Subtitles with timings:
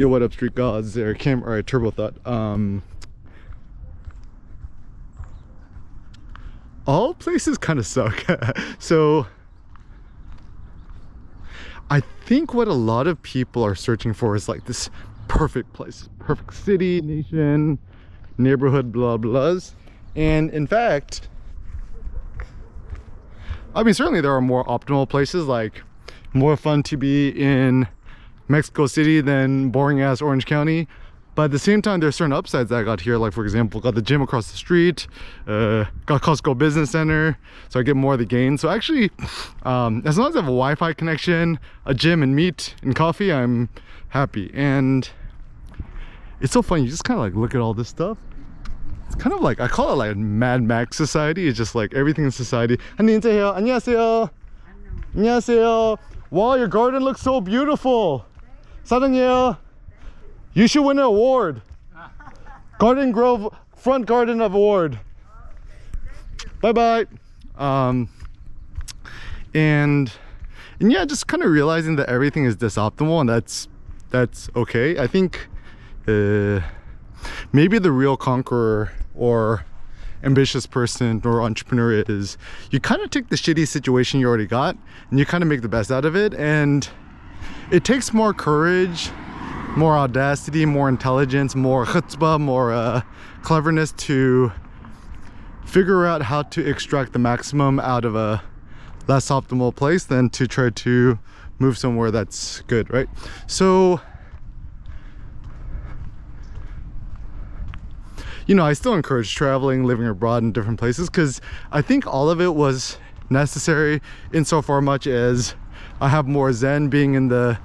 [0.00, 0.94] Yo, what up, street gods?
[0.94, 2.26] There, Cam, or Turbo Thought.
[2.26, 2.82] Um,
[6.86, 8.24] all places kind of suck.
[8.78, 9.26] so,
[11.90, 14.88] I think what a lot of people are searching for is like this
[15.28, 17.78] perfect place, perfect city, nation,
[18.38, 19.72] neighborhood, blah blahs.
[20.16, 21.28] And in fact,
[23.74, 25.82] I mean, certainly there are more optimal places, like
[26.32, 27.86] more fun to be in
[28.49, 30.87] Mexico City than boring ass Orange County.
[31.35, 33.17] But at the same time, there's certain upsides that I got here.
[33.17, 35.05] Like for example, got the gym across the street,
[35.47, 37.37] uh, got Costco Business Center,
[37.67, 38.57] so I get more of the gain.
[38.57, 39.11] So actually,
[39.63, 43.33] um, as long as I have a Wi-Fi connection, a gym and meat and coffee,
[43.33, 43.67] I'm
[44.09, 44.49] happy.
[44.53, 45.09] And
[46.39, 48.17] it's so funny, you just kind of like look at all this stuff.
[49.07, 51.49] It's kind of like, I call it like Mad Max society.
[51.49, 52.77] It's just like everything in society.
[52.97, 53.55] 안녕하세요.
[53.55, 54.29] 안녕하세요.
[55.15, 55.97] 안녕하세요.
[56.31, 58.25] Wow, your garden looks so beautiful.
[58.84, 59.58] Southern Yale,
[60.52, 61.62] you should win an award.
[62.78, 64.98] Garden Grove Front Garden Award.
[66.60, 67.06] Bye bye.
[67.56, 68.08] Um,
[69.54, 70.12] and
[70.80, 73.68] and yeah, just kind of realizing that everything is disoptimal, and that's
[74.10, 74.98] that's okay.
[74.98, 75.48] I think
[76.08, 76.60] uh,
[77.52, 79.64] maybe the real conqueror or
[80.22, 82.36] ambitious person or entrepreneur is
[82.70, 84.76] you kind of take the shitty situation you already got
[85.08, 86.90] and you kind of make the best out of it and
[87.70, 89.10] it takes more courage
[89.76, 93.00] more audacity more intelligence more chutzpah more uh,
[93.42, 94.50] cleverness to
[95.64, 98.42] figure out how to extract the maximum out of a
[99.06, 101.18] less optimal place than to try to
[101.58, 103.08] move somewhere that's good right?
[103.46, 104.00] So
[108.46, 111.40] you know, I still encourage traveling, living abroad in different places because
[111.70, 115.54] I think all of it was necessary insofar much as
[116.01, 117.57] I have more zen being in the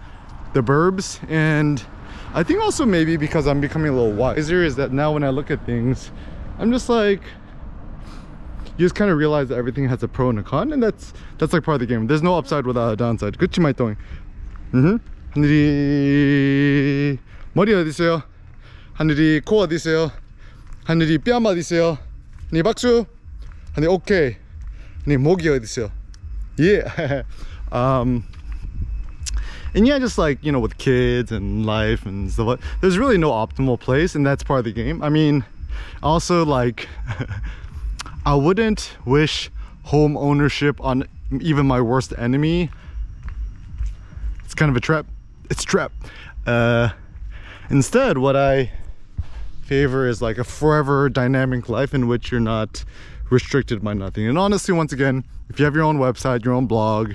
[0.52, 1.82] the burbs and
[2.34, 5.30] I think also maybe because I'm becoming a little wiser is that now when I
[5.30, 6.10] look at things
[6.58, 7.22] I'm just like
[8.78, 11.12] you just kind of realize that everything has a pro and a con and that's
[11.38, 13.94] that's like part of the game there's no upside without a downside 그치 말똥이
[14.74, 14.98] 음
[15.32, 17.18] 하늘이
[17.52, 18.22] 머리 어디 있어요
[18.94, 20.10] 하늘이 코 어디 있어요
[20.84, 21.98] 하늘이 뺨 어디 있어요?
[22.50, 23.04] 네 박수.
[23.74, 24.34] 하늘 오케이.
[25.06, 25.90] 네 목이 어디 있어요?
[26.58, 27.22] Yeah.
[27.71, 28.25] um,
[29.73, 33.31] and yeah, just like you know, with kids and life and stuff, there's really no
[33.31, 35.01] optimal place, and that's part of the game.
[35.01, 35.43] I mean,
[36.01, 36.87] also like,
[38.25, 39.51] I wouldn't wish
[39.83, 41.07] home ownership on
[41.41, 42.69] even my worst enemy.
[44.43, 45.05] It's kind of a trap.
[45.49, 45.91] It's trap.
[46.45, 46.89] Uh,
[47.69, 48.71] instead, what I
[49.65, 52.85] favor is like a forever dynamic life in which you're not
[53.31, 56.67] restricted by nothing and honestly once again if you have your own website your own
[56.67, 57.13] blog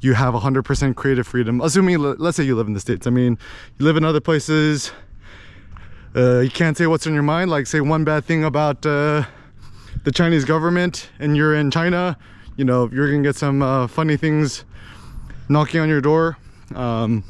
[0.00, 1.60] you have 100% creative freedom.
[1.60, 3.06] Assuming let's say you live in the states.
[3.06, 3.38] I mean
[3.78, 4.92] you live in other places
[6.16, 7.50] uh, you can't say what's in your mind.
[7.50, 9.24] Like say one bad thing about uh,
[10.04, 12.16] the chinese government and you're in china
[12.56, 14.64] you know you're gonna get some uh, funny things
[15.48, 16.36] knocking on your door.
[16.74, 17.24] Um,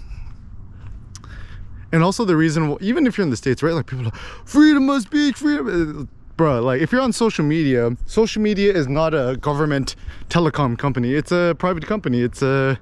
[1.92, 3.74] and also the reason even if you're in the states right?
[3.74, 7.44] Like people are like freedom of speech freedom uh, bro like if you're on social
[7.44, 9.96] media social media is not a government
[10.28, 11.14] telecom company.
[11.14, 12.22] It's a private company.
[12.22, 12.78] It's a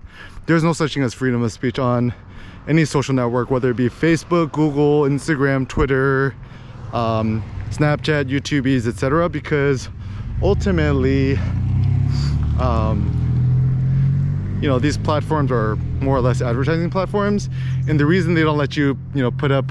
[0.47, 2.15] there's no such thing as freedom of speech on
[2.69, 6.35] any social network whether it be facebook google instagram twitter
[6.93, 9.89] um, snapchat youtube's etc because
[10.43, 11.37] ultimately
[12.59, 12.99] um,
[14.61, 17.49] you know these platforms are more or less advertising platforms
[17.89, 19.71] and the reason they don't let you you know put up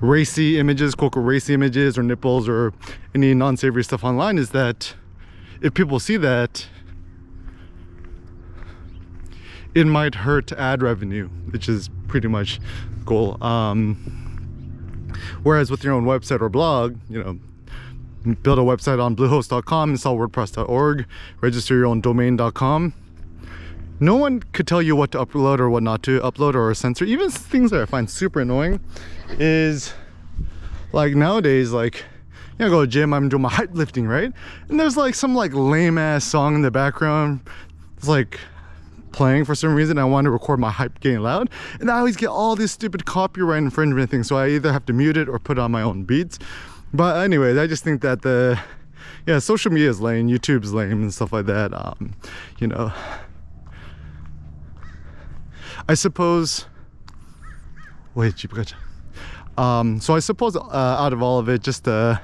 [0.00, 2.72] racy images quote racy images or nipples or
[3.14, 4.94] any non-savory stuff online is that
[5.62, 6.66] if people see that
[9.74, 12.60] it might hurt ad revenue which is pretty much
[13.04, 13.42] goal.
[13.42, 15.12] Um,
[15.42, 20.18] whereas with your own website or blog you know build a website on bluehost.com install
[20.18, 21.06] wordpress.org
[21.40, 22.92] register your own domain.com
[24.00, 27.04] no one could tell you what to upload or what not to upload or censor.
[27.04, 28.80] Even things that i find super annoying
[29.38, 29.94] is
[30.92, 32.04] like nowadays like
[32.58, 34.32] you know, go to gym i'm doing my height lifting right?
[34.68, 37.40] And there's like some like lame ass song in the background
[37.96, 38.38] it's like
[39.12, 41.48] playing for some reason i want to record my hype getting loud
[41.80, 44.92] and i always get all these stupid copyright infringement things so i either have to
[44.92, 46.38] mute it or put on my own beats.
[46.92, 48.60] But anyways i just think that the
[49.26, 52.14] yeah social media is lame youtube's lame and stuff like that um
[52.58, 52.92] you know
[55.88, 56.66] I suppose.
[58.14, 58.44] Wait,
[59.58, 62.18] um, so I suppose uh, out of all of it, just uh,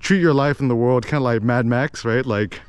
[0.00, 2.24] treat your life in the world kind of like Mad Max, right?
[2.24, 2.60] Like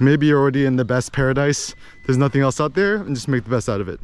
[0.00, 1.74] maybe you're already in the best paradise.
[2.04, 4.00] There's nothing else out there, and just make the best out of it.